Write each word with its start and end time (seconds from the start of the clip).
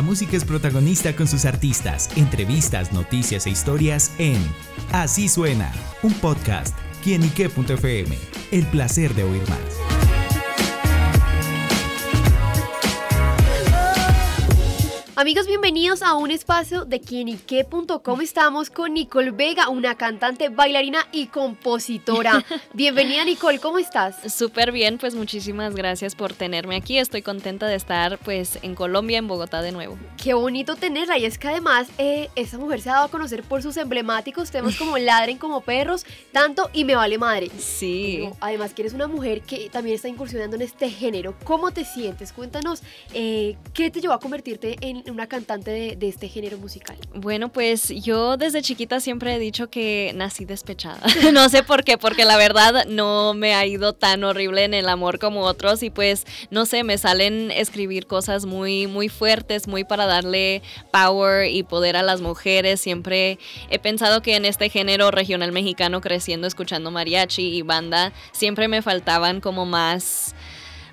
La 0.00 0.06
música 0.06 0.34
es 0.34 0.46
protagonista 0.46 1.14
con 1.14 1.28
sus 1.28 1.44
artistas, 1.44 2.08
entrevistas, 2.16 2.90
noticias 2.90 3.44
e 3.44 3.50
historias 3.50 4.12
en 4.16 4.38
Así 4.92 5.28
Suena, 5.28 5.70
un 6.02 6.14
podcast, 6.14 6.74
quienique.fm. 7.04 8.16
El 8.50 8.66
placer 8.68 9.14
de 9.14 9.24
oír 9.24 9.42
más. 9.46 9.89
Amigos, 15.20 15.46
bienvenidos 15.46 16.00
a 16.00 16.14
un 16.14 16.30
espacio 16.30 16.86
de 16.86 16.98
quienique.com. 16.98 18.22
Estamos 18.22 18.70
con 18.70 18.94
Nicole 18.94 19.32
Vega, 19.32 19.68
una 19.68 19.94
cantante, 19.94 20.48
bailarina 20.48 21.06
y 21.12 21.26
compositora. 21.26 22.42
Bienvenida 22.72 23.22
Nicole, 23.26 23.58
¿cómo 23.58 23.78
estás? 23.78 24.32
Súper 24.32 24.72
bien, 24.72 24.96
pues 24.96 25.14
muchísimas 25.14 25.74
gracias 25.74 26.14
por 26.14 26.32
tenerme 26.32 26.76
aquí. 26.76 26.96
Estoy 26.96 27.20
contenta 27.20 27.66
de 27.66 27.74
estar 27.74 28.16
pues 28.16 28.58
en 28.62 28.74
Colombia, 28.74 29.18
en 29.18 29.28
Bogotá 29.28 29.60
de 29.60 29.72
nuevo. 29.72 29.98
Qué 30.16 30.32
bonito 30.32 30.74
tenerla 30.76 31.18
y 31.18 31.26
es 31.26 31.36
que 31.36 31.48
además 31.48 31.88
eh, 31.98 32.30
esta 32.34 32.56
mujer 32.56 32.80
se 32.80 32.88
ha 32.88 32.94
dado 32.94 33.04
a 33.04 33.10
conocer 33.10 33.42
por 33.42 33.62
sus 33.62 33.76
emblemáticos 33.76 34.50
temas 34.50 34.76
como 34.76 34.96
Ladren 34.98 35.36
como 35.36 35.60
perros, 35.60 36.06
tanto 36.32 36.70
y 36.72 36.84
Me 36.84 36.94
vale 36.94 37.18
madre. 37.18 37.50
Sí. 37.58 38.26
además 38.40 38.72
que 38.72 38.80
eres 38.80 38.94
una 38.94 39.06
mujer 39.06 39.42
que 39.42 39.68
también 39.68 39.96
está 39.96 40.08
incursionando 40.08 40.56
en 40.56 40.62
este 40.62 40.88
género. 40.88 41.34
¿Cómo 41.44 41.72
te 41.72 41.84
sientes? 41.84 42.32
Cuéntanos, 42.32 42.82
eh, 43.12 43.58
¿qué 43.74 43.90
te 43.90 44.00
llevó 44.00 44.14
a 44.14 44.18
convertirte 44.18 44.78
en 44.80 45.09
una 45.10 45.26
cantante 45.26 45.96
de, 45.96 46.08
este 46.08 46.28
género 46.28 46.58
musical? 46.58 46.96
Bueno, 47.14 47.50
pues 47.50 47.88
yo 47.88 48.36
desde 48.36 48.62
chiquita 48.62 49.00
siempre 49.00 49.34
he 49.34 49.38
dicho 49.38 49.70
que 49.70 50.12
nací 50.14 50.44
despechada. 50.44 51.00
no 51.32 51.48
sé 51.48 51.62
por 51.62 51.84
qué, 51.84 51.98
porque 51.98 52.24
la 52.24 52.36
verdad 52.36 52.86
no 52.86 53.34
me 53.34 53.54
ha 53.54 53.66
ido 53.66 53.92
tan 53.92 54.24
horrible 54.24 54.64
en 54.64 54.74
el 54.74 54.88
amor 54.88 55.18
como 55.18 55.42
otros 55.42 55.82
y 55.82 55.90
pues 55.90 56.26
no 56.50 56.66
sé, 56.66 56.84
me 56.84 56.98
salen 56.98 57.50
escribir 57.50 58.06
cosas 58.06 58.46
muy 58.46 58.86
muy 58.86 59.08
fuertes, 59.08 59.68
muy 59.68 59.84
para 59.84 60.06
darle 60.06 60.62
power 60.92 61.50
y 61.50 61.62
poder 61.62 61.96
a 61.96 62.02
las 62.02 62.20
mujeres. 62.20 62.80
Siempre 62.80 63.38
he 63.70 63.78
pensado 63.78 64.22
que 64.22 64.36
en 64.36 64.44
este 64.44 64.68
género 64.68 65.10
regional 65.10 65.52
mexicano 65.52 66.00
creciendo 66.00 66.46
escuchando 66.46 66.90
mariachi 66.90 67.56
y 67.56 67.62
banda, 67.62 68.12
siempre 68.32 68.68
me 68.68 68.82
faltaban 68.82 69.40
como 69.40 69.66
más 69.66 70.34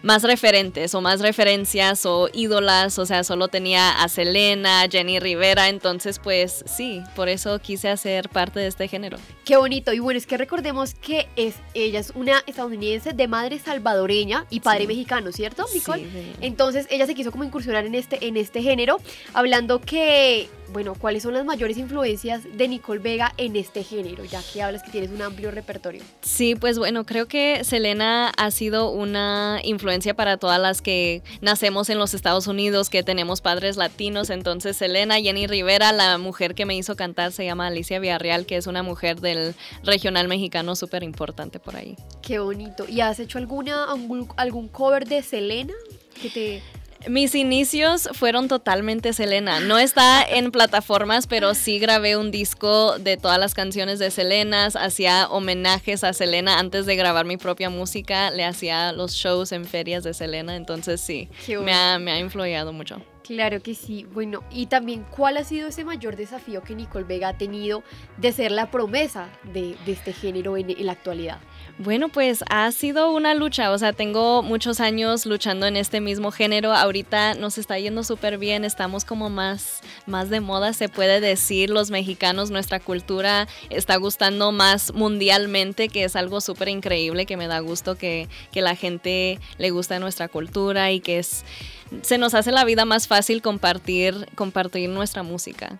más 0.01 0.23
referentes 0.23 0.93
o 0.95 1.01
más 1.01 1.21
referencias 1.21 2.05
o 2.05 2.29
ídolas, 2.33 2.97
o 2.99 3.05
sea, 3.05 3.23
solo 3.23 3.47
tenía 3.47 4.01
a 4.01 4.07
Selena, 4.09 4.87
Jenny 4.89 5.19
Rivera, 5.19 5.69
entonces 5.69 6.19
pues 6.19 6.63
sí, 6.67 7.01
por 7.15 7.29
eso 7.29 7.59
quise 7.59 7.89
hacer 7.89 8.29
parte 8.29 8.59
de 8.59 8.67
este 8.67 8.87
género. 8.87 9.17
Qué 9.45 9.57
bonito, 9.57 9.93
y 9.93 9.99
bueno, 9.99 10.17
es 10.17 10.27
que 10.27 10.37
recordemos 10.37 10.93
que 10.95 11.27
es, 11.35 11.55
ella 11.73 11.99
es 11.99 12.11
una 12.15 12.43
estadounidense 12.45 13.13
de 13.13 13.27
madre 13.27 13.59
salvadoreña 13.59 14.45
y 14.49 14.59
padre 14.59 14.87
mexicano, 14.87 15.31
¿cierto, 15.31 15.65
Nicole? 15.73 16.03
Sí, 16.03 16.33
Entonces 16.41 16.87
ella 16.89 17.05
se 17.05 17.15
quiso 17.15 17.31
como 17.31 17.43
incursionar 17.43 17.85
en 17.85 17.95
este, 17.95 18.27
en 18.27 18.37
este 18.37 18.61
género, 18.61 18.99
hablando 19.33 19.81
que 19.81 20.49
bueno, 20.69 20.95
¿cuáles 20.95 21.23
son 21.23 21.33
las 21.33 21.45
mayores 21.45 21.77
influencias 21.77 22.43
de 22.57 22.67
Nicole 22.67 22.99
Vega 22.99 23.33
en 23.37 23.55
este 23.55 23.83
género, 23.83 24.25
ya 24.25 24.41
que 24.51 24.61
hablas 24.61 24.83
que 24.83 24.91
tienes 24.91 25.11
un 25.11 25.21
amplio 25.21 25.49
repertorio? 25.49 26.03
Sí, 26.21 26.55
pues 26.55 26.77
bueno, 26.77 27.05
creo 27.05 27.27
que 27.29 27.63
Selena 27.63 28.29
ha 28.35 28.51
sido 28.51 28.91
una 28.91 29.61
influencia 29.63 29.86
para 30.15 30.37
todas 30.37 30.59
las 30.59 30.81
que 30.81 31.23
nacemos 31.41 31.89
en 31.89 31.97
los 31.97 32.13
Estados 32.13 32.47
Unidos, 32.47 32.89
que 32.89 33.03
tenemos 33.03 33.41
padres 33.41 33.77
latinos. 33.77 34.29
Entonces, 34.29 34.77
Selena, 34.77 35.15
Jenny 35.19 35.47
Rivera, 35.47 35.91
la 35.91 36.17
mujer 36.17 36.55
que 36.55 36.65
me 36.65 36.75
hizo 36.75 36.95
cantar 36.95 37.31
se 37.31 37.45
llama 37.45 37.67
Alicia 37.67 37.99
Villarreal, 37.99 38.45
que 38.45 38.57
es 38.57 38.67
una 38.67 38.83
mujer 38.83 39.19
del 39.21 39.55
regional 39.83 40.27
mexicano 40.27 40.75
súper 40.75 41.03
importante 41.03 41.59
por 41.59 41.75
ahí. 41.75 41.95
Qué 42.21 42.39
bonito. 42.39 42.85
¿Y 42.87 43.01
has 43.01 43.19
hecho 43.19 43.37
alguna, 43.37 43.87
algún 44.35 44.67
cover 44.67 45.07
de 45.07 45.21
Selena? 45.21 45.73
Que 46.21 46.29
te 46.29 46.61
mis 47.07 47.35
inicios 47.35 48.09
fueron 48.13 48.47
totalmente 48.47 49.13
Selena. 49.13 49.59
No 49.59 49.77
está 49.77 50.23
en 50.23 50.51
plataformas, 50.51 51.27
pero 51.27 51.53
sí 51.53 51.79
grabé 51.79 52.17
un 52.17 52.31
disco 52.31 52.97
de 52.99 53.17
todas 53.17 53.39
las 53.39 53.53
canciones 53.53 53.99
de 53.99 54.11
Selena. 54.11 54.67
Hacía 54.67 55.27
homenajes 55.29 56.03
a 56.03 56.13
Selena 56.13 56.59
antes 56.59 56.85
de 56.85 56.95
grabar 56.95 57.25
mi 57.25 57.37
propia 57.37 57.69
música. 57.69 58.31
Le 58.31 58.45
hacía 58.45 58.91
los 58.91 59.13
shows 59.13 59.51
en 59.51 59.65
ferias 59.65 60.03
de 60.03 60.13
Selena. 60.13 60.55
Entonces 60.55 60.99
sí, 61.01 61.29
me 61.47 61.73
ha, 61.73 61.99
me 61.99 62.11
ha 62.11 62.19
mucho. 62.73 63.01
Claro 63.27 63.61
que 63.61 63.75
sí. 63.75 64.05
Bueno, 64.13 64.41
y 64.49 64.67
también, 64.67 65.05
¿cuál 65.09 65.35
ha 65.35 65.43
sido 65.43 65.67
ese 65.67 65.83
mayor 65.83 66.15
desafío 66.15 66.63
que 66.63 66.75
Nicole 66.75 67.03
Vega 67.03 67.27
ha 67.27 67.37
tenido 67.37 67.83
de 68.15 68.31
ser 68.31 68.51
la 68.51 68.71
promesa 68.71 69.27
de, 69.43 69.75
este 69.85 70.13
género 70.13 70.55
en 70.55 70.85
la 70.85 70.93
actualidad? 70.93 71.39
Bueno, 71.77 72.07
pues 72.07 72.43
ha 72.49 72.71
sido 72.71 73.11
una 73.11 73.35
lucha, 73.35 73.71
o 73.71 73.77
sea, 73.77 73.91
tengo 73.93 74.41
muchos 74.41 74.79
años 74.79 75.25
luchando 75.25 75.67
en 75.67 75.75
este 75.75 75.99
mismo 75.99 76.31
género, 76.31 76.73
ahorita 76.73 77.35
nos 77.35 77.57
está 77.57 77.77
yendo 77.77 78.03
súper 78.03 78.39
bien, 78.39 78.63
estamos 78.65 79.05
como 79.05 79.29
más, 79.29 79.81
más 80.07 80.29
de 80.29 80.39
moda, 80.39 80.73
se 80.73 80.89
puede 80.89 81.19
decir, 81.19 81.69
los 81.69 81.91
mexicanos, 81.91 82.49
nuestra 82.49 82.79
cultura 82.79 83.47
está 83.69 83.97
gustando 83.97 84.51
más 84.51 84.93
mundialmente, 84.93 85.89
que 85.89 86.05
es 86.05 86.15
algo 86.15 86.41
súper 86.41 86.69
increíble, 86.69 87.27
que 87.27 87.37
me 87.37 87.45
da 87.47 87.59
gusto 87.59 87.95
que, 87.95 88.27
que 88.51 88.61
la 88.61 88.75
gente 88.75 89.39
le 89.59 89.69
gusta 89.69 89.99
nuestra 89.99 90.29
cultura 90.29 90.91
y 90.91 90.99
que 90.99 91.19
es 91.19 91.45
se 92.01 92.17
nos 92.17 92.33
hace 92.33 92.51
la 92.51 92.63
vida 92.65 92.85
más 92.85 93.07
fácil 93.07 93.41
compartir, 93.41 94.27
compartir 94.35 94.89
nuestra 94.89 95.23
música. 95.23 95.77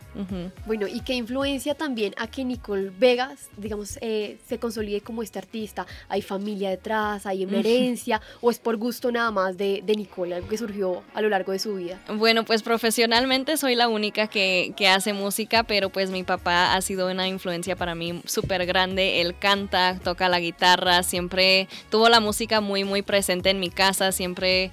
Bueno, 0.65 0.87
y 0.87 1.01
qué 1.01 1.13
influencia 1.13 1.75
también 1.75 2.13
a 2.17 2.27
que 2.27 2.43
Nicole 2.43 2.91
Vegas, 2.97 3.49
digamos, 3.57 3.97
eh, 4.01 4.37
se 4.47 4.59
consolide 4.59 5.01
como 5.01 5.23
este 5.23 5.39
artista. 5.39 5.85
Hay 6.09 6.21
familia 6.21 6.69
detrás, 6.69 7.25
hay 7.25 7.43
herencia, 7.43 8.21
o 8.41 8.51
es 8.51 8.59
por 8.59 8.77
gusto 8.77 9.11
nada 9.11 9.31
más 9.31 9.57
de, 9.57 9.81
de 9.85 9.95
Nicole, 9.95 10.35
algo 10.35 10.47
que 10.47 10.57
surgió 10.57 11.03
a 11.13 11.21
lo 11.21 11.29
largo 11.29 11.51
de 11.51 11.59
su 11.59 11.75
vida. 11.75 11.99
Bueno, 12.09 12.45
pues 12.45 12.63
profesionalmente 12.63 13.57
soy 13.57 13.75
la 13.75 13.87
única 13.87 14.27
que, 14.27 14.73
que 14.75 14.87
hace 14.87 15.13
música, 15.13 15.63
pero 15.63 15.89
pues 15.89 16.09
mi 16.09 16.23
papá 16.23 16.75
ha 16.75 16.81
sido 16.81 17.09
una 17.09 17.27
influencia 17.27 17.75
para 17.75 17.95
mí 17.95 18.21
súper 18.25 18.65
grande. 18.65 19.21
Él 19.21 19.35
canta, 19.37 19.99
toca 20.03 20.29
la 20.29 20.39
guitarra, 20.39 21.03
siempre 21.03 21.67
tuvo 21.89 22.09
la 22.09 22.19
música 22.19 22.61
muy, 22.61 22.83
muy 22.83 23.01
presente 23.01 23.49
en 23.49 23.59
mi 23.59 23.69
casa, 23.69 24.11
siempre 24.11 24.71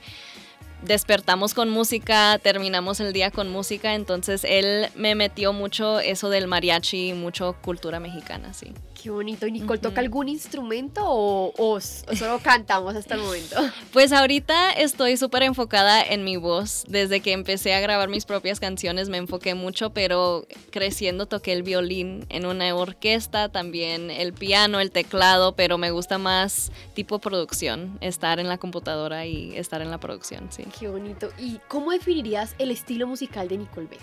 despertamos 0.85 1.55
con 1.55 1.71
música, 1.71 2.39
terminamos 2.43 3.01
el 3.01 3.13
día 3.13 3.31
con 3.31 3.51
música, 3.51 3.95
entonces 3.95 4.45
él 4.45 4.89
me 4.95 5.15
metió 5.15 5.53
mucho 5.53 6.01
eso 6.01 6.29
del 6.29 6.47
mariachi, 6.47 7.13
mucho 7.13 7.57
cultura 7.63 8.01
mexicana, 8.01 8.53
sí. 8.53 8.73
Qué 9.05 9.11
bonito. 9.11 9.47
¿Y 9.47 9.53
Nicole 9.53 9.79
toca 9.79 10.01
algún 10.01 10.31
instrumento 10.31 11.03
o, 11.05 11.79
solo 11.79 12.39
cantamos 12.43 12.97
hasta 12.97 13.17
el 13.17 13.21
momento? 13.21 13.57
Pues 13.93 14.13
ahorita 14.13 14.73
estoy 14.73 15.19
súper 15.19 15.43
enfocada 15.43 16.03
en 16.03 16.25
mi 16.25 16.39
voz. 16.39 16.85
Desde 16.89 17.21
que 17.21 17.33
empecé 17.33 17.75
a 17.75 17.81
grabar 17.81 18.09
mis 18.09 18.25
propias 18.25 18.61
canciones 18.61 19.11
me 19.11 19.19
enfoqué 19.19 19.55
mucho, 19.55 19.91
pero 19.91 20.47
creciendo 20.71 21.27
toqué 21.27 21.53
el 21.53 21.63
violín 21.63 22.25
en 22.31 22.47
una 22.47 22.75
orquesta, 22.75 23.51
también 23.51 24.11
el 24.11 24.33
piano, 24.33 24.81
el 24.81 24.91
teclado, 24.91 25.55
pero 25.55 25.77
me 25.77 25.91
gusta 25.91 26.17
más 26.17 26.73
tipo 26.95 27.19
producción, 27.19 27.99
estar 28.01 28.41
en 28.41 28.49
la 28.49 28.57
computadora 28.57 29.27
y 29.27 29.55
estar 29.55 29.83
en 29.83 29.91
la 29.91 29.99
producción, 29.99 30.49
sí. 30.51 30.65
Qué 30.79 30.89
bonito. 30.89 31.31
¿Y 31.39 31.61
cómo 31.69 31.93
definirías 31.93 32.55
el 32.59 32.71
estilo 32.71 33.07
musical 33.07 33.49
de 33.49 33.59
Nicole 33.59 33.87
Vega? 33.87 34.03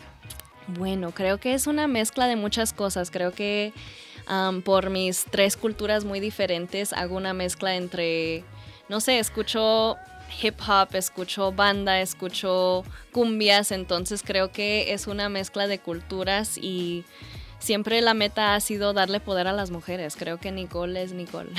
Bueno, 0.67 1.11
creo 1.11 1.37
que 1.39 1.53
es 1.53 1.67
una 1.67 1.87
mezcla 1.87 2.27
de 2.27 2.35
muchas 2.35 2.71
cosas. 2.71 3.11
Creo 3.11 3.31
que 3.31 3.73
por 4.63 4.89
mis 4.89 5.25
tres 5.25 5.57
culturas 5.57 6.05
muy 6.05 6.19
diferentes, 6.19 6.93
hago 6.93 7.17
una 7.17 7.33
mezcla 7.33 7.75
entre, 7.75 8.45
no 8.87 9.01
sé, 9.01 9.19
escucho 9.19 9.97
hip 10.41 10.55
hop, 10.65 10.95
escucho 10.95 11.51
banda, 11.51 11.99
escucho 11.99 12.83
cumbias, 13.11 13.71
entonces 13.71 14.23
creo 14.23 14.51
que 14.53 14.93
es 14.93 15.07
una 15.07 15.27
mezcla 15.27 15.67
de 15.67 15.79
culturas 15.79 16.57
y 16.57 17.03
siempre 17.59 18.01
la 18.01 18.13
meta 18.13 18.55
ha 18.55 18.59
sido 18.59 18.93
darle 18.93 19.19
poder 19.19 19.47
a 19.47 19.53
las 19.53 19.71
mujeres. 19.71 20.15
Creo 20.17 20.39
que 20.39 20.51
Nicole 20.51 21.01
es 21.01 21.13
Nicole. 21.13 21.51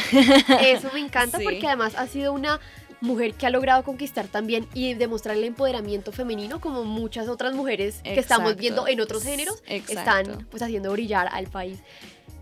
Eso 0.63 0.91
me 0.93 1.01
encanta 1.01 1.39
porque 1.43 1.67
además 1.67 1.95
ha 1.97 2.07
sido 2.07 2.33
una 2.33 2.61
mujer 3.03 3.35
que 3.35 3.47
ha 3.47 3.51
logrado 3.51 3.83
conquistar 3.83 4.29
también 4.29 4.67
y 4.73 4.95
demostrar 4.95 5.37
el 5.37 5.45
empoderamiento 5.45 6.13
femenino 6.13 6.61
como 6.61 6.85
muchas 6.85 7.29
otras 7.29 7.53
mujeres 7.53 8.01
que 8.03 8.19
estamos 8.19 8.57
viendo 8.57 8.89
en 8.89 9.01
otros 9.01 9.25
géneros 9.25 9.63
están 9.67 10.47
pues 10.51 10.63
haciendo 10.63 10.93
brillar 10.93 11.29
al 11.33 11.49
país. 11.49 11.81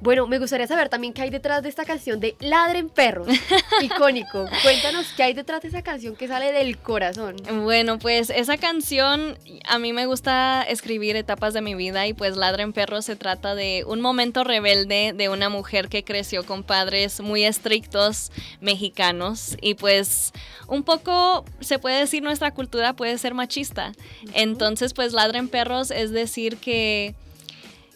Bueno, 0.03 0.27
me 0.27 0.39
gustaría 0.39 0.67
saber 0.67 0.89
también 0.89 1.13
qué 1.13 1.23
hay 1.23 1.31
detrás 1.31 1.63
de 1.63 1.69
esta 1.69 1.85
canción 1.85 2.21
de 2.21 2.35
Ladren 2.41 2.89
Perros, 2.89 3.29
icónico. 3.83 4.47
Cuéntanos 4.63 5.07
qué 5.15 5.25
hay 5.25 5.35
detrás 5.35 5.61
de 5.61 5.69
esa 5.69 5.83
canción 5.83 6.17
que 6.17 6.27
sale 6.27 6.53
del 6.53 6.79
corazón. 6.79 7.37
Bueno, 7.65 7.99
pues 7.99 8.31
esa 8.31 8.57
canción 8.57 9.37
a 9.69 9.79
mí 9.79 9.93
me 9.93 10.07
gusta 10.07 10.63
escribir 10.63 11.17
etapas 11.17 11.53
de 11.53 11.61
mi 11.61 11.75
vida 11.75 12.07
y 12.07 12.15
pues 12.15 12.39
Ladren 12.39 12.73
Perros 12.73 13.05
se 13.05 13.15
trata 13.15 13.55
de 13.55 13.85
un 13.87 14.01
momento 14.01 14.43
rebelde 14.43 15.13
de 15.15 15.29
una 15.29 15.51
mujer 15.51 15.89
que 15.89 16.03
creció 16.03 16.47
con 16.47 16.63
padres 16.63 17.21
muy 17.21 17.45
estrictos 17.45 18.33
mexicanos 18.63 19.59
y 19.61 19.75
pues 19.75 20.33
un 20.67 20.83
poco 20.83 21.45
se 21.61 21.79
puede 21.79 21.99
decir 21.99 22.23
nuestra 22.23 22.53
cultura 22.53 22.95
puede 22.95 23.19
ser 23.19 23.35
machista. 23.35 23.93
Entonces 24.33 24.95
pues 24.95 25.13
Ladren 25.13 25.49
Perros 25.49 25.91
es 25.91 26.11
decir 26.11 26.57
que 26.57 27.15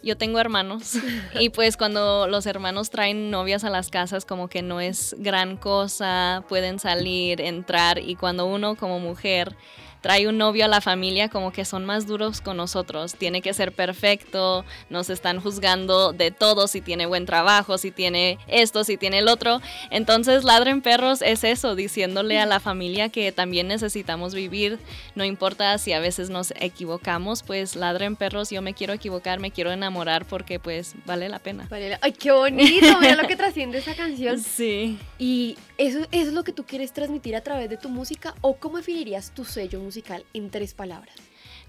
yo 0.05 0.17
tengo 0.17 0.39
hermanos 0.39 0.95
y 1.41 1.49
pues 1.49 1.77
cuando 1.77 2.29
los 2.29 2.47
hermanos 2.47 2.91
traen 2.91 3.31
novias 3.31 3.65
a 3.65 3.71
las 3.71 3.91
casas 3.91 4.25
como 4.25 4.49
que 4.49 4.63
no 4.63 4.81
es 4.81 5.17
gran 5.19 5.57
cosa, 5.57 6.45
pueden 6.49 6.79
salir, 6.79 7.41
entrar 7.41 7.99
y 7.99 8.15
cuando 8.17 8.47
uno 8.47 8.77
como 8.77 9.01
mujer 9.01 9.57
trae 10.05 10.29
un 10.29 10.37
novio 10.37 10.67
a 10.67 10.69
la 10.69 10.83
familia, 10.83 11.31
como 11.31 11.51
que 11.51 11.65
son 11.65 11.87
más 11.87 12.07
duros 12.07 12.43
con 12.43 12.59
nosotros. 12.59 13.15
Tiene 13.15 13.41
que 13.41 13.55
ser 13.55 13.73
perfecto, 13.73 14.63
nos 14.91 15.09
están 15.09 15.41
juzgando 15.41 16.13
de 16.13 16.31
todo, 16.31 16.69
si 16.69 16.83
tiene 16.83 17.07
buen 17.07 17.25
trabajo, 17.25 17.79
si 17.79 17.91
tiene 17.91 18.39
esto, 18.47 18.85
si 18.85 18.99
tiene 18.99 19.21
el 19.21 19.29
otro. 19.29 19.63
Entonces, 19.89 20.45
Ladren 20.45 20.83
Perros 20.83 21.23
es 21.23 21.43
eso, 21.43 21.75
diciéndole 21.75 22.39
a 22.39 22.45
la 22.45 22.61
familia 22.61 23.09
que 23.09 23.33
también 23.33 23.67
necesitamos 23.67 24.35
vivir, 24.35 24.79
no 25.15 25.25
importa 25.25 25.79
si 25.79 25.95
a 25.95 26.01
veces 26.01 26.29
nos 26.29 26.53
equivocamos, 26.61 27.43
pues 27.43 27.75
Ladren 27.75 28.17
Perros, 28.17 28.51
yo 28.51 28.61
me 28.61 28.75
quiero 28.75 28.93
equivocar, 28.93 29.41
me 29.41 29.53
quiero 29.53 29.73
enamorar 29.73 30.27
porque 30.27 30.61
pues 30.61 30.97
vale 31.07 31.31
la 31.31 31.39
pena. 31.39 31.67
Ay, 32.03 32.13
qué 32.13 32.31
bonito, 32.31 32.87
mira 33.01 33.17
lo 33.17 33.27
que 33.27 33.37
trasciende 33.37 33.79
esa 33.79 33.95
canción. 33.95 34.39
Sí. 34.39 34.99
Y 35.19 35.57
eso, 35.79 36.01
eso 36.13 36.29
es 36.29 36.35
lo 36.35 36.45
que 36.45 36.53
tú 36.53 36.65
quieres 36.65 36.93
transmitir 36.93 37.37
a 37.37 37.41
través 37.41 37.71
de 37.71 37.79
tu 37.79 37.89
música 37.89 38.35
o 38.43 38.57
cómo 38.57 38.77
definirías 38.77 39.31
tu 39.31 39.47
sello 39.47 39.81
musical 39.81 39.94
en 40.33 40.51
tres 40.51 40.75
palabras? 40.75 41.15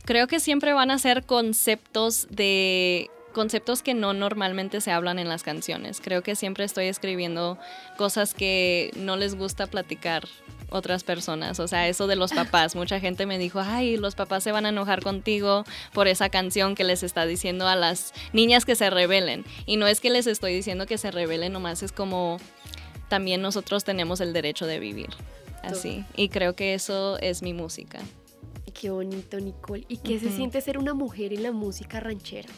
Creo 0.05 0.27
que 0.27 0.39
siempre 0.39 0.73
van 0.73 0.91
a 0.91 0.99
ser 0.99 1.25
conceptos 1.25 2.27
de 2.29 3.09
conceptos 3.33 3.83
que 3.83 3.93
no 3.93 4.13
normalmente 4.13 4.79
se 4.79 4.91
hablan 4.91 5.19
en 5.19 5.27
las 5.27 5.43
canciones. 5.43 5.99
Creo 6.01 6.23
que 6.23 6.35
siempre 6.35 6.63
estoy 6.63 6.85
escribiendo 6.85 7.57
cosas 7.97 8.33
que 8.33 8.91
no 8.95 9.17
les 9.17 9.35
gusta 9.35 9.67
platicar 9.67 10.25
otras 10.69 11.03
personas. 11.03 11.59
O 11.59 11.67
sea, 11.67 11.87
eso 11.87 12.07
de 12.07 12.15
los 12.15 12.31
papás. 12.31 12.75
Mucha 12.77 12.99
gente 12.99 13.25
me 13.25 13.37
dijo, 13.37 13.59
ay, 13.59 13.97
los 13.97 14.15
papás 14.15 14.43
se 14.43 14.51
van 14.51 14.65
a 14.65 14.69
enojar 14.69 15.03
contigo 15.03 15.65
por 15.93 16.07
esa 16.07 16.29
canción 16.29 16.75
que 16.75 16.85
les 16.85 17.03
está 17.03 17.25
diciendo 17.25 17.67
a 17.67 17.75
las 17.75 18.13
niñas 18.31 18.63
que 18.63 18.75
se 18.75 18.89
rebelen. 18.89 19.43
Y 19.65 19.75
no 19.77 19.85
es 19.85 19.99
que 19.99 20.09
les 20.09 20.27
estoy 20.27 20.53
diciendo 20.53 20.85
que 20.85 20.97
se 20.97 21.11
rebelen, 21.11 21.51
nomás 21.51 21.83
es 21.83 21.91
como 21.91 22.37
también 23.09 23.41
nosotros 23.41 23.83
tenemos 23.83 24.21
el 24.21 24.33
derecho 24.33 24.65
de 24.65 24.79
vivir 24.79 25.09
así. 25.65 26.05
Y 26.15 26.29
creo 26.29 26.55
que 26.55 26.73
eso 26.73 27.17
es 27.19 27.41
mi 27.41 27.53
música. 27.53 27.99
Qué 28.73 28.89
bonito, 28.89 29.39
Nicole. 29.39 29.85
¿Y 29.87 29.97
qué 29.97 30.19
se 30.19 30.29
siente 30.29 30.59
ser 30.59 30.77
una 30.77 30.93
mujer 30.93 31.31
en 31.31 31.43
la 31.43 31.51
música 31.51 32.01
ranchera? 32.01 32.49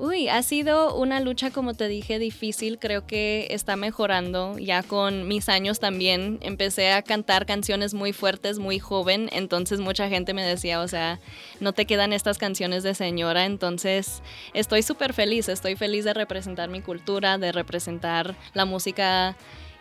Uy, 0.00 0.28
ha 0.28 0.42
sido 0.44 0.94
una 0.94 1.18
lucha, 1.18 1.50
como 1.50 1.74
te 1.74 1.88
dije, 1.88 2.20
difícil. 2.20 2.78
Creo 2.78 3.04
que 3.06 3.48
está 3.50 3.74
mejorando. 3.74 4.56
Ya 4.56 4.84
con 4.84 5.26
mis 5.26 5.48
años 5.48 5.80
también 5.80 6.38
empecé 6.42 6.92
a 6.92 7.02
cantar 7.02 7.46
canciones 7.46 7.94
muy 7.94 8.12
fuertes, 8.12 8.60
muy 8.60 8.78
joven. 8.78 9.28
Entonces 9.32 9.80
mucha 9.80 10.08
gente 10.08 10.34
me 10.34 10.44
decía, 10.44 10.82
o 10.82 10.86
sea, 10.86 11.18
no 11.58 11.72
te 11.72 11.86
quedan 11.86 12.12
estas 12.12 12.38
canciones 12.38 12.84
de 12.84 12.94
señora. 12.94 13.44
Entonces 13.44 14.22
estoy 14.54 14.82
súper 14.82 15.14
feliz. 15.14 15.48
Estoy 15.48 15.74
feliz 15.74 16.04
de 16.04 16.14
representar 16.14 16.68
mi 16.68 16.80
cultura, 16.80 17.36
de 17.38 17.50
representar 17.50 18.36
la 18.54 18.66
música 18.66 19.36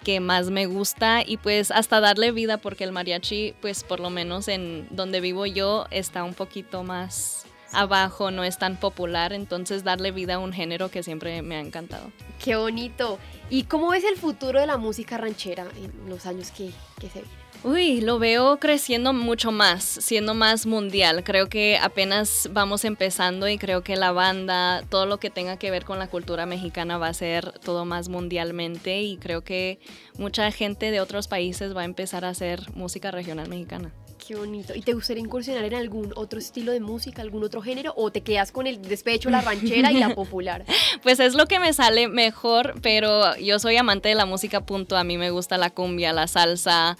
que 0.08 0.22
más 0.22 0.52
me 0.52 0.68
gusta 0.68 1.22
y 1.22 1.36
pues 1.36 1.70
hasta 1.70 2.00
darle 2.00 2.32
vida 2.32 2.56
porque 2.60 2.86
el 2.86 2.94
mariachi 2.94 3.56
pues 3.60 3.84
por 3.84 4.00
lo 4.00 4.10
menos 4.10 4.48
en 4.48 4.88
donde 4.90 5.20
vivo 5.20 5.46
yo 5.46 5.86
está 5.92 6.24
un 6.24 6.34
poquito 6.34 6.82
más 6.82 7.46
abajo, 7.74 8.32
no 8.32 8.46
es 8.46 8.58
tan 8.58 8.78
popular, 8.78 9.34
entonces 9.34 9.84
darle 9.84 10.12
vida 10.12 10.36
a 10.36 10.40
un 10.40 10.54
género 10.54 10.90
que 10.90 11.04
siempre 11.04 11.42
me 11.42 11.58
ha 11.58 11.60
encantado. 11.60 12.10
Qué 12.42 12.56
bonito. 12.56 13.20
¿Y 13.50 13.64
cómo 13.64 13.94
es 13.94 14.06
el 14.06 14.16
futuro 14.16 14.62
de 14.62 14.68
la 14.68 14.78
música 14.78 15.18
ranchera 15.18 15.68
en 15.76 16.10
los 16.10 16.26
años 16.26 16.52
que, 16.52 16.72
que 17.02 17.10
se 17.10 17.20
vienen? 17.20 17.47
Uy, 17.68 18.00
lo 18.00 18.18
veo 18.18 18.60
creciendo 18.60 19.12
mucho 19.12 19.52
más, 19.52 19.84
siendo 19.84 20.34
más 20.34 20.66
mundial. 20.66 21.26
Creo 21.26 21.50
que 21.50 21.78
apenas 21.78 22.48
vamos 22.54 22.86
empezando 22.86 23.46
y 23.50 23.58
creo 23.58 23.84
que 23.84 23.98
la 23.98 24.14
banda, 24.14 24.86
todo 24.88 25.06
lo 25.06 25.18
que 25.18 25.30
tenga 25.30 25.58
que 25.58 25.70
ver 25.70 25.84
con 25.84 26.00
la 26.00 26.08
cultura 26.08 26.46
mexicana 26.46 26.98
va 26.98 27.10
a 27.10 27.14
ser 27.14 27.52
todo 27.60 27.84
más 27.84 28.08
mundialmente 28.08 29.02
y 29.02 29.18
creo 29.18 29.44
que 29.44 29.80
mucha 30.18 30.50
gente 30.52 30.92
de 30.92 31.02
otros 31.02 31.28
países 31.28 31.76
va 31.76 31.82
a 31.82 31.84
empezar 31.84 32.24
a 32.24 32.30
hacer 32.30 32.62
música 32.74 33.12
regional 33.12 33.50
mexicana. 33.50 33.92
Qué 34.26 34.36
bonito. 34.36 34.74
¿Y 34.74 34.82
te 34.82 34.94
gustaría 34.94 35.22
incursionar 35.22 35.66
en 35.66 35.74
algún 35.74 36.14
otro 36.16 36.40
estilo 36.40 36.72
de 36.72 36.80
música, 36.80 37.22
algún 37.22 37.44
otro 37.44 37.62
género 37.62 37.94
o 37.98 38.12
te 38.12 38.22
quedas 38.22 38.54
con 38.54 38.66
el 38.66 38.82
despecho, 38.82 39.30
la 39.30 39.42
ranchera 39.42 39.92
y 39.92 39.98
la 39.98 40.16
popular? 40.16 40.64
Pues 41.04 41.20
es 41.20 41.36
lo 41.36 41.48
que 41.48 41.60
me 41.60 41.74
sale 41.74 42.08
mejor, 42.08 42.76
pero 42.82 43.36
yo 43.38 43.60
soy 43.60 43.76
amante 43.76 44.08
de 44.08 44.16
la 44.16 44.26
música 44.26 44.62
punto. 44.62 44.96
A 44.96 45.04
mí 45.04 45.18
me 45.18 45.32
gusta 45.32 45.58
la 45.58 45.70
cumbia, 45.70 46.12
la 46.12 46.28
salsa, 46.28 46.98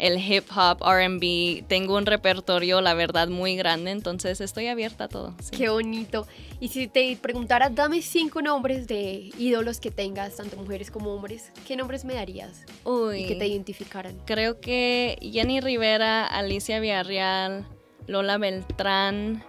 el 0.00 0.18
hip 0.18 0.46
hop, 0.56 0.78
RB. 0.82 1.64
Tengo 1.68 1.96
un 1.96 2.06
repertorio, 2.06 2.80
la 2.80 2.94
verdad, 2.94 3.28
muy 3.28 3.54
grande, 3.54 3.90
entonces 3.90 4.40
estoy 4.40 4.66
abierta 4.66 5.04
a 5.04 5.08
todo. 5.08 5.34
Qué 5.52 5.68
bonito. 5.68 6.26
Y 6.58 6.68
si 6.68 6.88
te 6.88 7.16
preguntara, 7.20 7.68
dame 7.68 8.02
cinco 8.02 8.42
nombres 8.42 8.86
de 8.86 9.30
ídolos 9.38 9.78
que 9.78 9.90
tengas, 9.90 10.36
tanto 10.36 10.56
mujeres 10.56 10.90
como 10.90 11.12
hombres, 11.12 11.52
¿qué 11.66 11.76
nombres 11.76 12.04
me 12.04 12.14
darías? 12.14 12.64
Uy. 12.84 13.24
Y 13.24 13.26
que 13.26 13.36
te 13.36 13.46
identificaran. 13.46 14.18
Creo 14.24 14.60
que 14.60 15.18
Jenny 15.20 15.60
Rivera, 15.60 16.26
Alicia 16.26 16.80
Villarreal, 16.80 17.66
Lola 18.06 18.38
Beltrán, 18.38 19.44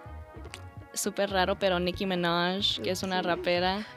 súper 0.94 1.32
raro, 1.32 1.58
pero 1.58 1.80
Nicki 1.80 2.06
Minaj, 2.06 2.82
que 2.82 2.92
es 2.92 3.04
una 3.04 3.22
rapera. 3.22 3.88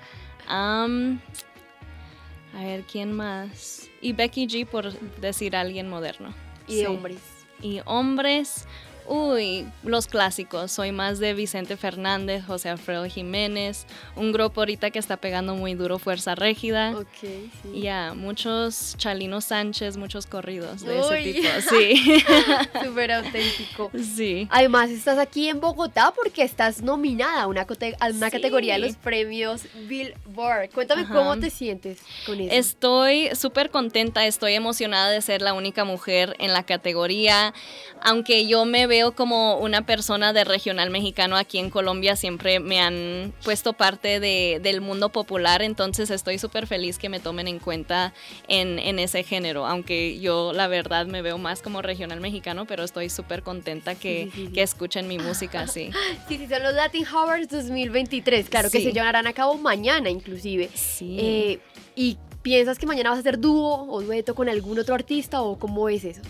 A 2.57 2.65
ver, 2.65 2.83
¿quién 2.83 3.13
más? 3.13 3.89
Y 4.01 4.13
Becky 4.13 4.47
G, 4.47 4.67
por 4.67 4.93
decir 5.21 5.57
alguien 5.57 5.89
moderno. 5.89 6.35
Y 6.67 6.85
hombres. 6.85 7.19
Y 7.61 7.81
hombres, 7.85 8.67
Uy, 9.07 9.67
los 9.83 10.07
clásicos. 10.07 10.73
Soy 10.73 10.93
más 10.93 11.19
de 11.19 11.35
Vicente 11.35 11.77
Fernández, 11.77 12.45
José 12.47 12.71
Alfredo 12.71 13.05
Jiménez, 13.05 13.87
un 14.17 14.33
grupo 14.33 14.63
ahorita 14.63 14.91
que 14.91 14.99
está 14.99 15.17
pegando 15.17 15.55
muy 15.55 15.75
duro 15.75 15.99
Fuerza 15.99 16.35
Régida. 16.35 16.93
Ok, 16.97 17.07
sí. 17.21 17.81
Ya, 17.81 18.15
muchos 18.15 18.95
Chalino 18.97 19.41
Sánchez, 19.41 19.97
muchos 19.97 20.27
corridos 20.27 20.83
de 20.83 20.99
ese 21.01 21.33
tipo. 21.33 21.49
Sí. 21.75 22.23
Súper 22.85 23.13
auténtico. 23.13 23.91
Sí. 23.95 24.47
Además, 24.51 24.91
estás 24.91 25.19
aquí 25.19 25.49
en 25.49 25.61
Bogotá 25.61 26.13
porque 26.15 26.43
estás 26.43 26.83
nominada 26.83 27.43
a 27.43 27.47
una, 27.47 27.67
una 28.15 28.31
categoría 28.31 28.75
de 28.75 28.81
los 28.81 28.97
premios 28.97 29.63
Billboard. 29.87 30.71
Cuéntame 30.71 31.07
cómo 31.07 31.39
te 31.39 31.51
sientes 31.51 31.99
con 32.27 32.41
eso. 32.41 32.55
Estoy 32.55 33.31
súper 33.35 33.71
contenta, 33.71 34.27
estoy 34.27 34.55
emocionada 34.55 35.11
de 35.11 35.21
ser 35.21 35.43
la 35.43 35.53
única 35.53 35.85
mujer 35.85 36.37
en 36.39 36.53
la 36.53 36.63
categoría. 36.63 37.55
Aunque 38.03 38.47
yo 38.47 38.65
me 38.65 38.87
veo 38.87 38.94
como 39.15 39.59
una 39.59 39.87
persona 39.87 40.33
de 40.33 40.45
regional 40.45 40.91
mexicano 40.91 41.37
aquí 41.37 41.59
en 41.59 41.71
Colombia, 41.71 42.17
siempre 42.17 42.61
me 42.61 42.81
han 42.81 43.33
puesto 43.43 43.73
parte 43.73 44.21
de, 44.21 44.61
del 44.63 44.81
mundo 44.81 45.11
popular, 45.11 45.63
entonces 45.63 46.11
estoy 46.11 46.39
súper 46.39 46.67
feliz 46.67 46.99
que 46.99 47.09
me 47.09 47.21
tomen 47.21 47.49
en 47.49 47.59
cuenta 47.59 48.13
en, 48.49 48.79
en, 48.79 48.99
ese 48.99 49.23
género, 49.23 49.67
aunque 49.67 50.19
yo 50.21 50.53
la 50.53 50.69
verdad 50.69 51.07
me 51.07 51.23
veo 51.23 51.39
más 51.39 51.63
como 51.63 51.83
regional 51.83 52.21
mexicano, 52.21 52.67
pero 52.67 52.85
estoy 52.85 53.11
súper 53.11 53.43
contenta 53.43 53.95
que, 53.95 54.31
que, 54.53 54.63
escuchen 54.63 55.09
mi 55.09 55.19
música, 55.19 55.67
sí. 55.67 55.91
Sí, 56.29 56.39
sí, 56.39 56.47
son 56.49 56.63
los 56.63 56.75
Latin 56.75 57.07
Awards 57.07 57.49
2023, 57.49 58.49
claro, 58.49 58.71
que 58.71 58.81
se 58.81 58.93
llevarán 58.93 59.27
a 59.27 59.33
cabo 59.33 59.57
mañana 59.57 60.09
inclusive. 60.11 60.71
Sí. 60.75 61.17
Eh, 61.19 61.59
y 61.97 62.19
¿Piensas 62.45 62.79
que 62.79 62.85
mañana 62.85 63.09
vas 63.09 63.17
a 63.17 63.21
hacer 63.21 63.39
dúo 63.39 63.87
o 63.89 64.03
dueto 64.03 64.35
con 64.35 64.51
algún 64.51 64.79
otro 64.79 64.95
artista 64.95 65.41
o 65.41 65.59
cómo 65.59 65.89
es 65.89 66.05
eso? 66.05 66.21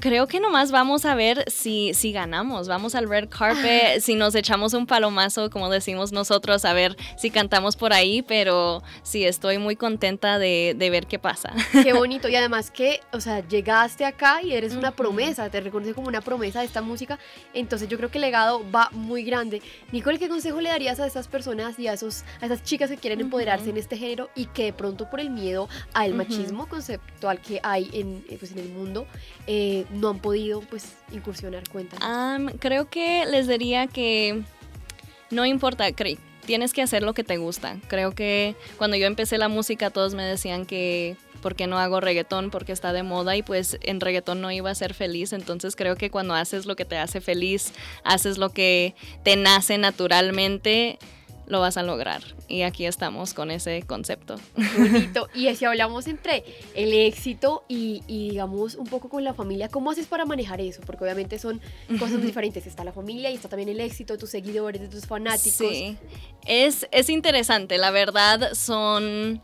creo 0.00 0.26
que 0.26 0.40
nomás 0.40 0.72
vamos 0.72 1.04
a 1.04 1.14
ver 1.14 1.44
si, 1.48 1.94
si 1.94 2.10
ganamos. 2.10 2.66
Vamos 2.66 2.96
al 2.96 3.08
red 3.08 3.28
carpet, 3.28 4.00
si 4.00 4.16
nos 4.16 4.34
echamos 4.34 4.74
un 4.74 4.88
palomazo, 4.88 5.50
como 5.50 5.70
decimos 5.70 6.10
nosotros, 6.10 6.64
a 6.64 6.72
ver 6.72 6.96
si 7.16 7.30
cantamos 7.30 7.76
por 7.76 7.92
ahí, 7.92 8.22
pero 8.22 8.82
sí, 9.04 9.24
estoy 9.24 9.58
muy 9.58 9.76
contenta 9.76 10.40
de, 10.40 10.74
ver 10.76 11.06
qué 11.06 11.20
pasa. 11.20 11.54
Qué 11.70 11.92
bonito. 11.92 12.28
Y 12.28 12.34
además 12.34 12.72
que, 12.72 12.98
o 13.12 13.20
sea, 13.20 13.46
llegaste 13.46 14.04
acá 14.04 14.42
y 14.42 14.54
eres 14.54 14.74
una 14.74 14.90
promesa, 14.90 15.48
te 15.48 15.60
reconoce 15.60 15.94
como 15.94 16.08
una 16.08 16.22
promesa 16.22 16.58
de 16.58 16.66
esta 16.66 16.82
música. 16.82 17.20
Entonces 17.54 17.88
yo 17.88 17.98
creo 17.98 18.10
que 18.10 18.18
el 18.18 18.22
legado 18.22 18.68
va 18.68 18.88
muy 18.90 19.22
grande. 19.22 19.62
Nicole, 19.92 20.18
¿qué 20.18 20.28
consejo 20.28 20.60
le 20.60 20.70
darías 20.70 20.98
a 20.98 21.06
esas 21.06 21.28
personas 21.28 21.78
y 21.78 21.86
a, 21.86 21.92
esos, 21.92 22.24
a 22.40 22.46
esas 22.46 22.64
chicas 22.64 22.90
que 22.90 22.96
quieren 22.96 23.20
empoderarse 23.20 23.70
en 23.70 23.76
este 23.76 23.96
género 23.96 24.28
y 24.34 24.46
que 24.46 24.64
de 24.64 24.72
pronto 24.72 25.08
por 25.08 25.20
el 25.20 25.30
miedo 25.30 25.51
al 25.92 26.14
machismo 26.14 26.68
conceptual 26.68 27.40
que 27.40 27.60
hay 27.62 27.88
en, 27.92 28.24
eh, 28.28 28.36
pues, 28.38 28.52
en 28.52 28.58
el 28.58 28.68
mundo, 28.68 29.06
eh, 29.46 29.84
no 29.90 30.10
han 30.10 30.18
podido 30.18 30.60
pues 30.60 30.94
incursionar. 31.12 31.62
cuenta 31.68 31.96
creo 32.58 32.88
que 32.88 33.24
les 33.26 33.48
diría 33.48 33.86
que 33.86 34.42
no 35.30 35.46
importa, 35.46 35.86
tienes 36.44 36.72
que 36.72 36.82
hacer 36.82 37.02
lo 37.02 37.14
que 37.14 37.24
te 37.24 37.36
gusta. 37.36 37.78
Creo 37.88 38.12
que 38.12 38.54
cuando 38.76 38.96
yo 38.96 39.06
empecé 39.06 39.38
la 39.38 39.48
música 39.48 39.90
todos 39.90 40.14
me 40.14 40.22
decían 40.22 40.66
que 40.66 41.16
¿por 41.42 41.54
qué 41.54 41.66
no 41.66 41.78
hago 41.78 42.00
reggaetón? 42.00 42.50
Porque 42.50 42.72
está 42.72 42.94
de 42.94 43.02
moda 43.02 43.36
y 43.36 43.42
pues 43.42 43.76
en 43.82 44.00
reggaetón 44.00 44.40
no 44.40 44.50
iba 44.50 44.70
a 44.70 44.74
ser 44.74 44.94
feliz. 44.94 45.34
Entonces 45.34 45.76
creo 45.76 45.96
que 45.96 46.10
cuando 46.10 46.34
haces 46.34 46.64
lo 46.64 46.76
que 46.76 46.86
te 46.86 46.96
hace 46.96 47.20
feliz, 47.20 47.72
haces 48.04 48.38
lo 48.38 48.50
que 48.50 48.94
te 49.24 49.36
nace 49.36 49.76
naturalmente, 49.76 50.98
lo 51.46 51.60
vas 51.60 51.76
a 51.76 51.82
lograr. 51.82 52.22
Y 52.48 52.62
aquí 52.62 52.86
estamos 52.86 53.34
con 53.34 53.50
ese 53.50 53.82
concepto. 53.82 54.36
Bonito. 54.76 55.28
Y 55.34 55.54
si 55.54 55.64
hablamos 55.64 56.06
entre 56.06 56.44
el 56.74 56.92
éxito 56.92 57.64
y, 57.68 58.02
digamos 58.06 58.74
un 58.74 58.86
poco 58.86 59.08
con 59.08 59.24
la 59.24 59.34
familia, 59.34 59.68
¿cómo 59.68 59.90
haces 59.90 60.06
para 60.06 60.24
manejar 60.24 60.60
eso? 60.60 60.80
Porque 60.84 61.04
obviamente 61.04 61.38
son 61.38 61.60
cosas 61.98 62.18
muy 62.18 62.26
diferentes. 62.26 62.66
Está 62.66 62.84
la 62.84 62.92
familia 62.92 63.30
y 63.30 63.34
está 63.34 63.48
también 63.48 63.68
el 63.68 63.80
éxito 63.80 64.14
de 64.14 64.18
tus 64.18 64.30
seguidores, 64.30 64.80
de 64.80 64.88
tus 64.88 65.06
fanáticos. 65.06 65.68
Sí, 65.68 65.96
es, 66.46 66.86
es 66.90 67.08
interesante. 67.08 67.78
La 67.78 67.90
verdad 67.90 68.54
son 68.54 69.40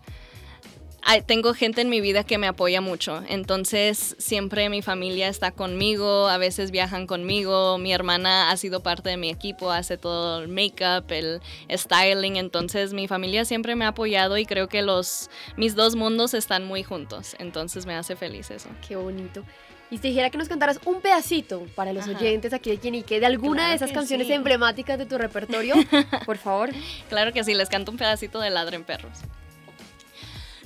tengo 1.27 1.55
gente 1.55 1.81
en 1.81 1.89
mi 1.89 2.01
vida 2.01 2.25
que 2.25 2.39
me 2.39 2.47
apoya 2.47 2.81
mucho, 2.81 3.23
entonces 3.29 4.15
siempre 4.19 4.69
mi 4.69 4.83
familia 4.83 5.29
está 5.29 5.51
conmigo, 5.51 6.29
a 6.29 6.39
veces 6.39 6.71
viajan 6.71 7.07
conmigo, 7.07 7.79
mi 7.79 7.93
hermana 7.93 8.51
ha 8.51 8.57
sido 8.57 8.83
parte 8.83 9.11
de 9.11 9.17
mi 9.17 9.31
equipo, 9.31 9.71
hace 9.71 9.97
todo 9.97 10.43
el 10.43 10.49
make-up, 10.49 11.11
el 11.11 11.41
styling, 11.71 12.37
entonces 12.37 12.93
mi 12.93 13.09
familia 13.09 13.45
siempre 13.45 13.75
me 13.77 13.85
ha 13.85 13.89
apoyado 13.89 14.37
y 14.39 14.45
creo 14.45 14.69
que 14.69 14.83
los, 14.83 15.31
mis 15.57 15.75
dos 15.75 15.97
mundos 15.97 16.35
están 16.35 16.65
muy 16.65 16.83
juntos, 16.83 17.37
entonces 17.39 17.87
me 17.87 17.95
hace 17.95 18.17
feliz 18.17 18.51
eso. 18.51 18.69
Qué 18.87 18.97
bonito. 18.97 19.45
Y 19.91 19.99
te 19.99 20.09
dijera 20.09 20.29
que 20.29 20.37
nos 20.37 20.49
cantaras 20.49 20.81
un 20.85 21.01
pedacito 21.01 21.67
para 21.75 21.95
los 21.95 22.07
oyentes 22.07 22.53
aquí 22.53 22.69
de 22.69 22.77
Quienique 22.77 23.21
de 23.21 23.27
alguna 23.27 23.71
de 23.71 23.77
esas 23.77 23.91
canciones 23.91 24.29
emblemáticas 24.29 24.99
de 24.99 25.07
tu 25.07 25.17
repertorio, 25.17 25.75
por 26.27 26.37
favor. 26.37 26.71
Claro 27.09 27.33
que 27.33 27.43
sí, 27.43 27.55
les 27.55 27.71
canto 27.71 27.91
un 27.91 27.97
pedacito 27.97 28.39
de 28.41 28.51
Ladren 28.51 28.85
Perros. 28.85 29.21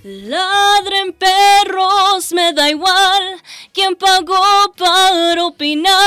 Ladren 0.05 1.13
perros, 1.13 2.33
me 2.33 2.53
da 2.53 2.69
igual 2.69 3.41
quién 3.73 3.95
pagó 3.95 4.73
para 4.77 5.45
opinar. 5.45 6.02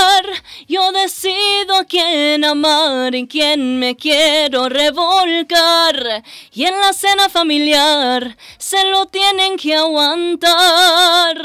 A 1.85 1.87
quién 1.87 2.43
amar 2.43 3.13
y 3.13 3.27
quién 3.27 3.77
me 3.77 3.95
quiero 3.95 4.69
revolcar. 4.69 6.23
Y 6.51 6.65
en 6.65 6.79
la 6.79 6.93
cena 6.93 7.29
familiar 7.29 8.35
se 8.57 8.89
lo 8.89 9.05
tienen 9.05 9.55
que 9.55 9.75
aguantar. 9.75 11.37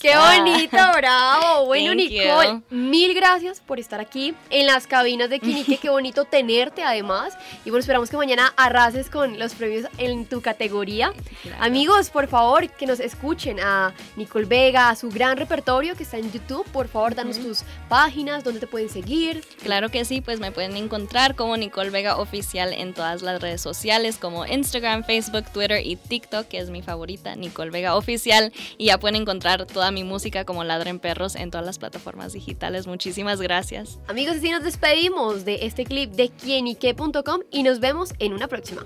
Qué 0.00 0.16
bonito, 0.16 0.76
bravo. 0.96 1.48
Bueno, 1.68 1.94
Nicole, 1.94 2.62
mil 2.70 3.14
gracias 3.14 3.60
por 3.60 3.80
estar 3.80 4.00
aquí 4.00 4.34
en 4.50 4.66
las 4.66 4.86
cabinas 4.86 5.28
de 5.28 5.40
Quinique. 5.40 5.76
Qué 5.78 5.90
bonito 5.90 6.24
tenerte 6.24 6.82
además. 6.84 7.36
Y 7.64 7.70
bueno, 7.70 7.80
esperamos 7.80 8.10
que 8.10 8.16
mañana 8.16 8.52
arrases 8.56 9.10
con 9.10 9.38
los 9.38 9.54
premios 9.54 9.86
en 9.98 10.26
tu 10.26 10.40
categoría. 10.40 11.12
Amigos, 11.58 12.10
por 12.10 12.28
favor, 12.28 12.70
que 12.70 12.86
nos 12.86 13.00
escuchen 13.00 13.58
a 13.60 13.92
Nicole 14.16 14.46
Vega, 14.46 14.90
a 14.90 14.96
su 14.96 15.10
gran 15.10 15.36
repertorio 15.36 15.96
que 15.96 16.04
está 16.04 16.16
en 16.18 16.30
YouTube. 16.30 16.64
Por 16.70 16.88
favor, 16.88 17.14
danos 17.14 17.38
tus 17.38 17.62
páginas, 17.88 18.44
donde 18.44 18.60
te 18.60 18.66
pueden 18.66 18.88
seguir. 18.88 19.44
Claro 19.62 19.90
que 19.90 20.04
sí, 20.04 20.20
pues 20.20 20.40
me 20.40 20.52
pueden 20.52 20.76
encontrar 20.76 21.34
como 21.34 21.56
Nicole 21.56 21.90
Vega 21.90 22.16
Oficial 22.18 22.72
en 22.72 22.94
todas 22.94 23.22
las 23.22 23.40
redes 23.40 23.60
sociales 23.60 24.16
como 24.16 24.46
Instagram, 24.46 25.04
Facebook, 25.04 25.44
Twitter 25.52 25.84
y 25.84 25.96
TikTok, 25.96 26.46
que 26.46 26.58
es 26.58 26.70
mi 26.70 26.82
favorita, 26.82 27.34
Nicole 27.34 27.70
Vega 27.70 27.96
Oficial. 27.96 28.52
Y 28.76 28.86
ya 28.86 28.98
pueden 28.98 29.22
encontrar 29.22 29.66
toda 29.66 29.90
mi 29.90 30.04
música 30.04 30.44
como 30.44 30.64
Ladren 30.64 30.98
Perros 31.00 31.34
en 31.36 31.50
todas 31.50 31.66
las 31.66 31.78
plataformas 31.78 32.32
digitales. 32.32 32.86
Muchísimas 32.86 33.40
gracias. 33.40 33.98
Amigos, 34.06 34.36
así 34.36 34.50
nos 34.50 34.62
despedimos 34.62 35.44
de 35.44 35.66
este 35.66 35.84
clip 35.84 36.12
de 36.12 36.28
quienique.com 36.30 37.40
y 37.50 37.62
nos 37.62 37.80
vemos 37.80 38.14
en 38.18 38.32
una 38.32 38.48
próxima. 38.48 38.84